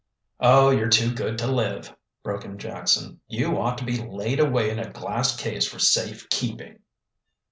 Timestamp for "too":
0.89-1.13